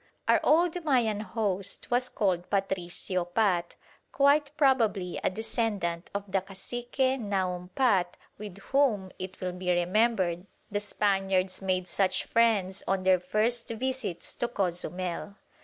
Our 0.27 0.39
old 0.43 0.83
Mayan 0.83 1.19
host 1.19 1.91
was 1.91 2.09
called 2.09 2.49
Patricio 2.49 3.23
Pat, 3.23 3.75
quite 4.11 4.49
probably 4.57 5.19
a 5.23 5.29
descendant 5.29 6.09
of 6.15 6.23
the 6.31 6.41
cacique 6.41 7.19
Naum 7.19 7.69
Pat 7.75 8.17
with 8.39 8.57
whom, 8.73 9.11
it 9.19 9.39
will 9.41 9.53
be 9.53 9.69
remembered, 9.71 10.47
the 10.71 10.79
Spaniards 10.79 11.61
made 11.61 11.87
such 11.87 12.23
friends 12.25 12.81
on 12.87 13.03
their 13.03 13.19
first 13.19 13.67
visits 13.67 14.33
to 14.33 14.47
Cozumel. 14.47 15.35